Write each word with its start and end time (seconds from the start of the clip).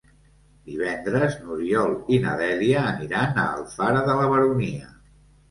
Divendres 0.69 1.35
n'Oriol 1.41 1.93
i 2.15 2.19
na 2.23 2.33
Dèlia 2.41 2.81
aniran 2.95 3.39
a 3.43 3.45
Alfara 3.59 4.03
de 4.11 4.19
la 4.23 4.27
Baronia. 4.35 4.91